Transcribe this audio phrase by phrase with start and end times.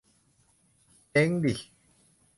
[1.11, 1.53] เจ๊งดิ